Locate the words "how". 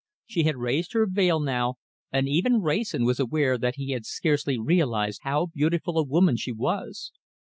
5.21-5.45